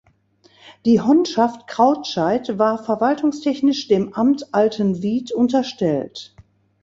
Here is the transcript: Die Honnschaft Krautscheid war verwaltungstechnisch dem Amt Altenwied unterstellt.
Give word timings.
Die 0.83 0.99
Honnschaft 0.99 1.67
Krautscheid 1.67 2.57
war 2.57 2.83
verwaltungstechnisch 2.83 3.87
dem 3.87 4.13
Amt 4.15 4.51
Altenwied 4.51 5.31
unterstellt. 5.31 6.35